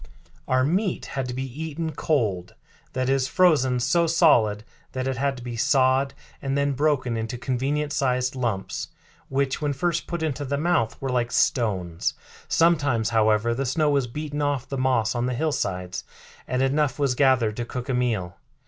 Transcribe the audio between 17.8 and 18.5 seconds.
a meal."